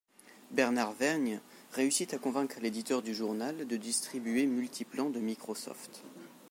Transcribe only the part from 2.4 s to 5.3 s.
l'éditeur du journal de distribuer Multiplan de